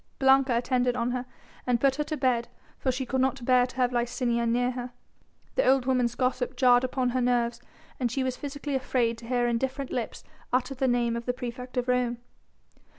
[0.17, 1.27] Blanca attended on her
[1.67, 2.47] and put her to bed
[2.79, 4.89] for she could not bear to have Licinia near her.
[5.53, 7.61] The old woman's gossip jarred upon her nerves
[7.99, 11.77] and she was physically afraid to hear indifferent lips utter the name of the praefect
[11.77, 12.17] of Rome.